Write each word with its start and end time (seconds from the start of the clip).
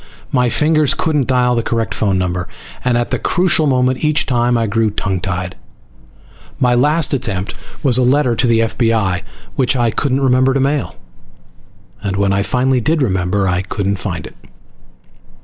My 0.31 0.49
fingers 0.49 0.95
couldn't 0.95 1.27
dial 1.27 1.53
the 1.53 1.61
correct 1.61 1.93
phone 1.93 2.17
number, 2.17 2.47
and 2.83 2.97
at 2.97 3.11
the 3.11 3.19
crucial 3.19 3.67
moment 3.67 4.03
each 4.03 4.25
time 4.25 4.57
I 4.57 4.65
grew 4.65 4.89
tongue 4.89 5.21
tied. 5.21 5.55
My 6.59 6.73
last 6.73 7.13
attempt 7.13 7.53
was 7.83 7.99
a 7.99 8.01
letter 8.01 8.35
to 8.35 8.47
the 8.47 8.63
F.B.I., 8.63 9.21
which 9.55 9.75
I 9.75 9.91
couldn't 9.91 10.21
remember 10.21 10.55
to 10.55 10.59
mail, 10.59 10.95
and 12.01 12.15
when 12.15 12.33
I 12.33 12.41
finally 12.41 12.81
did 12.81 13.03
remember 13.03 13.47
I 13.47 13.61
couldn't 13.61 13.97
find 13.97 14.25
it. 14.25 14.35